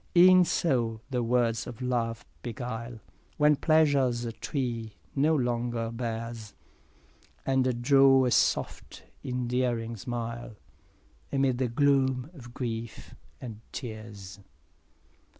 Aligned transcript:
6 0.15 0.17
E'en 0.23 0.43
so 0.43 0.99
the 1.11 1.21
words 1.21 1.67
of 1.67 1.79
love 1.79 2.25
beguile, 2.41 2.99
When 3.37 3.55
pleasure's 3.55 4.25
tree 4.41 4.95
no 5.15 5.35
longer 5.35 5.91
bears, 5.91 6.55
And 7.45 7.83
draw 7.83 8.25
a 8.25 8.31
soft 8.31 9.03
endearing 9.23 9.95
smile, 9.95 10.55
Amid 11.31 11.59
the 11.59 11.67
gloom 11.67 12.31
of 12.33 12.51
grief 12.55 13.13
and 13.39 13.61
tears. 13.71 14.39